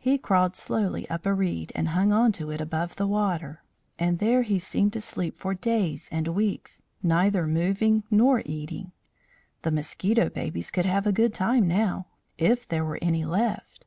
He 0.00 0.18
crawled 0.18 0.56
slowly 0.56 1.08
up 1.08 1.24
a 1.24 1.32
reed 1.32 1.70
and 1.76 1.90
hung 1.90 2.10
on 2.10 2.32
to 2.32 2.50
it 2.50 2.60
above 2.60 2.96
the 2.96 3.06
water, 3.06 3.62
and 3.96 4.18
there 4.18 4.42
he 4.42 4.58
seemed 4.58 4.92
to 4.94 5.00
sleep 5.00 5.38
for 5.38 5.54
days 5.54 6.08
and 6.10 6.26
weeks, 6.26 6.82
neither 7.00 7.46
moving 7.46 8.02
nor 8.10 8.42
eating. 8.44 8.90
The 9.62 9.70
mosquito 9.70 10.30
babies 10.30 10.72
could 10.72 10.86
have 10.86 11.06
a 11.06 11.12
good 11.12 11.32
time 11.32 11.68
now 11.68 12.08
if 12.38 12.66
there 12.66 12.84
were 12.84 12.98
any 13.02 13.24
left. 13.24 13.86